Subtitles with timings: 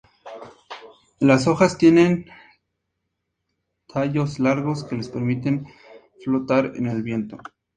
[1.19, 2.25] Las hojas tienen
[3.87, 5.67] tallos largos que les permiten
[6.23, 7.37] flotar en el viento.